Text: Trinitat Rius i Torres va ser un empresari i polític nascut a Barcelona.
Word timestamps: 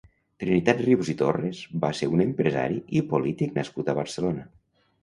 Trinitat 0.43 0.79
Rius 0.85 1.11
i 1.13 1.15
Torres 1.19 1.61
va 1.85 1.91
ser 2.01 2.09
un 2.17 2.27
empresari 2.27 2.83
i 3.03 3.07
polític 3.13 3.57
nascut 3.61 3.97
a 3.97 4.01
Barcelona. 4.03 4.53